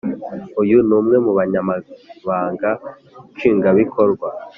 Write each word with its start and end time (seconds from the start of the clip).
Uyu 0.61 0.77
numwe 0.87 1.15
mubanyamabanga 1.25 2.69
nshingabikorwa 3.33 4.27